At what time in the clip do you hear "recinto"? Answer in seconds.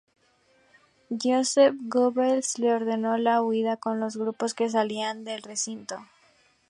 5.43-5.97